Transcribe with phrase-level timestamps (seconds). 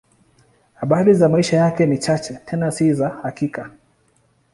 [0.73, 3.71] Habari za maisha yake ni chache, tena si za hakika.